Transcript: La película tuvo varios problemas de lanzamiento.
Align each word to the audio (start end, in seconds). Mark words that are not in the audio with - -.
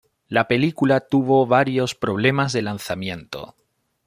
La 0.29 0.47
película 0.47 0.99
tuvo 0.99 1.45
varios 1.45 1.93
problemas 1.93 2.53
de 2.53 2.63
lanzamiento. 2.63 3.55